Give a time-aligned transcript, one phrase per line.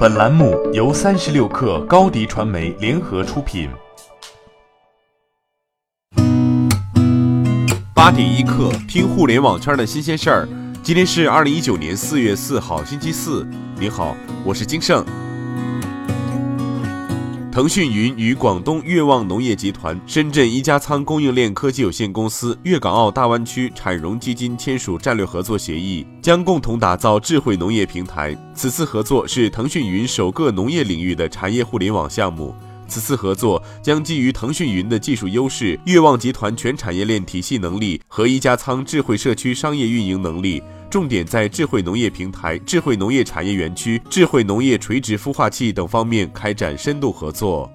[0.00, 3.68] 本栏目由三十六氪高低传媒联合出品。
[7.94, 10.48] 八点一刻，听互联网圈的新鲜事儿。
[10.82, 13.46] 今天是二零一九年四月四号，星期四。
[13.78, 15.04] 你好，我是金盛。
[17.52, 28.36] 腾讯云与广东粤旺农业集团、深圳一家仓供应链科技有限公司、粤港澳大湾区产融基金签署战略合作协议，将共同打造智慧农业平台。
[28.54, 32.54] 此次合作是腾讯云首个农业领域的产业互联网项目。
[32.90, 40.60] 此次合作将基于腾讯云的技术优势、粤旺集团全产业链体系能力和一加仓智慧社区商业运营能力。
[40.90, 47.70] 重点在智慧农业平台、智慧农业产业园区、智慧农业垂直孵化器等方面开展深度合作。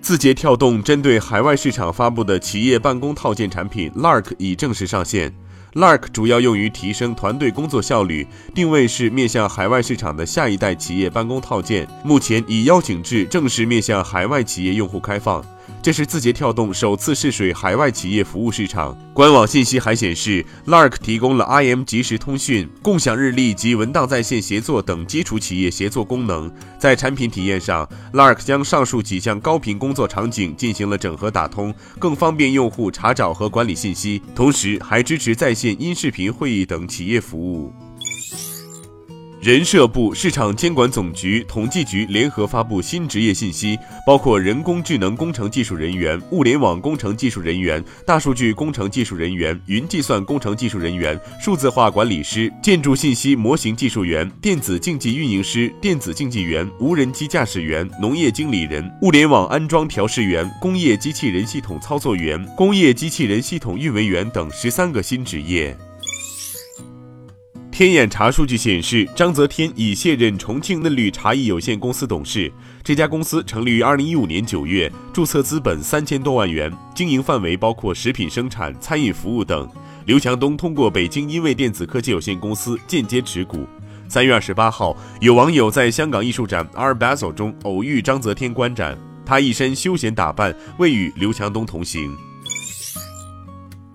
[0.00, 5.30] 字节跳动针对海外市场发布的企业办公套件产品 Lark 已正式上线。
[5.74, 15.44] Lark 主要用于提升团队工作效率，定位是面向海外市场的下一代企业办公套件，目前已邀请至正式面向海外企业用户开放。
[15.80, 18.96] 这是字节跳动首次试水海外企业服务市场。
[19.14, 26.52] 官网信息还显示，Lark 提供了 IM 即时通讯、共享日历及文档在线协作等基础企业协作功能。
[26.78, 37.72] 在产品体验上，Lark 将上述几项高频工作场景进行了整合打通，更方便用户查找和管理信息，同时还支持在线音视频会议等企业服务。
[39.40, 65.78] 人社部、市场监管总局、统计局联合发布新职业信息，包括人工智能工程技术人员、物联网工程技术人员、大数据工程技术人员、云计算工程技术人员、数字化管理师、建筑信息模型技术员、电子竞技运营师、电子竞技员、无人机驾驶员、农业经理人、物联网安装调试员、工业机器人系统操作员、工业机器人系统运维员等十三个新职业。
[67.78, 72.52] 天眼查数据显示，章泽天已卸任重庆嫩绿茶艺有限公司董事。
[72.82, 79.70] 这家公司成立于二零一五年九月，注册资本三千多万元，经营范围包括食品生产、餐饮服务等。
[80.06, 83.64] 刘强东通过北京因为电子科技有限公司间接持股。
[84.08, 92.12] 三月二十八号，有网友在香港艺术展 Art Basel 中偶遇章泽天观展，他一身休闲打扮，未与刘强东同行。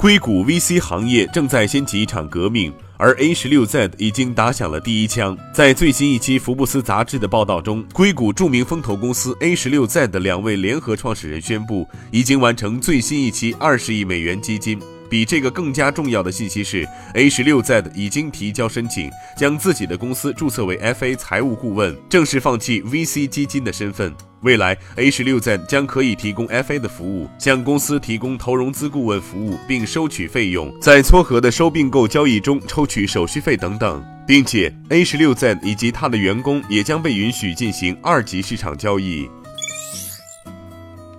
[0.03, 2.73] 硅谷 VC 行业正在掀起一场革命。
[2.97, 5.37] 而 A 十六 Z 已经打响了第一枪。
[5.53, 14.77] 在最新一期福布斯杂志的报道中，硅谷著名风投公司 A 十六 Z 的两位联合创始人宣布，已经完成最新一期二十亿美元基金。
[15.09, 24.13] 比这个更加重要的信息是，A 十六 Z 已经提交申请，将自己的公司注册为 FA 财务顾问，正式放弃 VC 基金的身份。
[24.43, 39.29] 未来，A 十六 Z 将可以提供 FA 的服务，向公司提供投融资顾问服务，并收取费用，在撮合的收并购交易中抽取手续费等等，并且 A 十六 Z 以及它的员工也将被允许进行二级市场交易。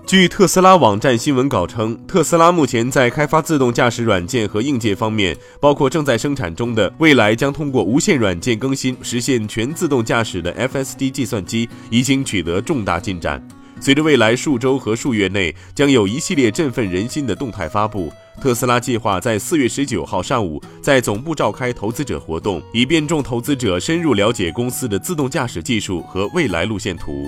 [0.07, 13.43] 据特斯拉网站新闻稿称，特斯拉目前在开发自动驾驶软件和硬件方面，包括正在生产中的未来将通过无线软件更新实现全自动驾驶的 FSD 计算机，已经取得重大进展。
[13.81, 27.27] 随着未来数周和数月内将有一系列振奋人心的动态发布，特斯拉计划在四月十九号上午在总部召开投资者活动，以便众投资者深入了解公司的自动驾驶技术和未来路线图。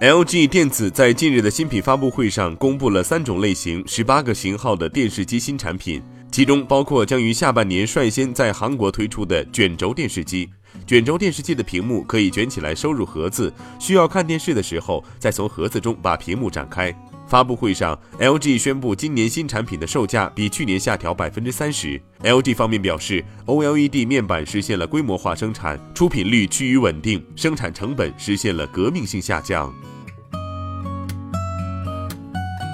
[0.00, 10.50] LG 电子在近日的新品发布会上公布了三种类型、十八个型号的电视机新产品，其中包括将于下半年率先在韩国推出的卷轴电视机。
[10.86, 16.94] 卷轴电视机的屏幕可以卷起来收入盒子，需要看电视的时候再从盒子中把屏幕展开。
[17.26, 22.00] 发布会上，LG 宣布今年新产品的售价比去年下调百分之三十。
[22.22, 29.74] LG 方面表示，OLED 面板实现了规模化生产，出品率趋于稳定，生产成本实现了革命性下降。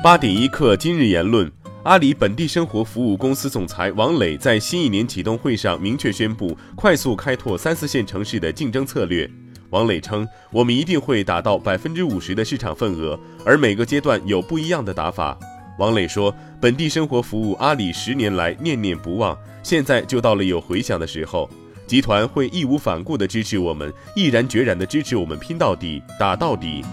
[0.04, 1.50] 八点一刻，今日言论：
[1.84, 9.30] 阿里本地生活服务公司总裁王磊在新一年启动会上明确宣布，快速开拓三四线城市的竞争策略。
[9.72, 15.36] 王磊称：“我们一定会达到百分之五十的市场份额，而每个阶段有不一样的打法。”
[15.78, 21.48] 王磊说：“本地生活服务阿里十年来念念不忘，现在就到了有回响的时候。
[21.86, 26.84] 集团会义无反顾地支持我们，毅然决然地支持我们，拼到底，打到底。”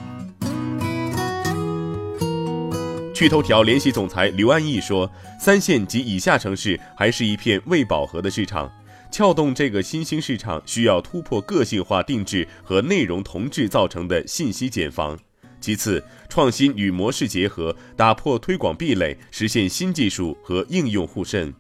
[3.14, 8.72] 趣头条联席总裁刘安逸说：“三线及以下城市还是一片未饱和的市场。”
[9.12, 15.18] 撬动这个新兴市场，需要突破个性化定制和内容同质造成的信息茧房。
[15.60, 21.54] 其次，创新与模式结合，打破推广壁垒，实现新技术和应用互渗。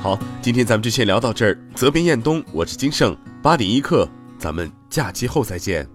[0.00, 1.58] 好，今天咱们就先聊到这儿。
[1.74, 5.86] 责编：彦东，我是金盛，八点一刻，咱们假期后再见。